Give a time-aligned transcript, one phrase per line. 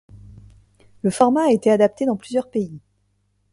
[1.03, 2.79] Le format a été adapté dans plusieurs pays.